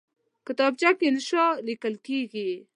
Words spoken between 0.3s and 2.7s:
کتابچه کې انشاء لیکل کېږي